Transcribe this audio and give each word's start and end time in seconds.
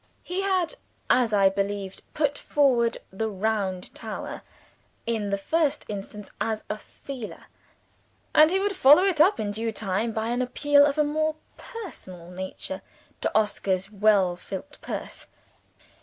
He 0.23 0.41
had, 0.41 0.73
as 1.11 1.31
I 1.31 1.49
believed, 1.49 2.01
put 2.15 2.35
forward 2.35 2.97
"the 3.13 3.29
round 3.29 3.93
tower," 3.93 4.41
in 5.05 5.29
the 5.29 5.37
first 5.37 5.85
instance, 5.87 6.31
as 6.41 6.63
a 6.71 6.77
feeler; 6.79 7.43
and 8.33 8.49
he 8.49 8.59
would 8.59 8.75
follow 8.75 9.03
it 9.03 9.21
up, 9.21 9.39
in 9.39 9.51
due 9.51 9.71
time, 9.71 10.11
by 10.11 10.29
an 10.29 10.41
appeal 10.41 10.87
of 10.87 10.97
a 10.97 11.03
more 11.03 11.35
personal 11.55 12.31
nature 12.31 12.81
to 13.21 13.31
Oscar's 13.37 13.91
well 13.91 14.35
filled 14.35 14.79
purse. 14.81 15.27